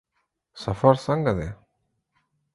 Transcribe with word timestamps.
سفر 0.63 0.93
څنګه 1.05 1.31
دی؟ 1.37 1.49